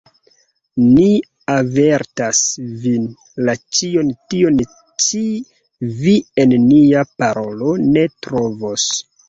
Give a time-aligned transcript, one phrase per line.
[0.85, 1.09] Ni
[1.55, 2.39] avertas
[2.85, 3.05] vin,
[3.45, 4.59] ke ĉion tion
[5.05, 5.23] ĉi
[6.01, 8.91] vi en nia parolo ne trovos.